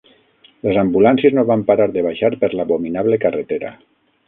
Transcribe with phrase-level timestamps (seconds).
[0.67, 3.75] Les ambulàncies no van parar de baixar per l'abominable carretera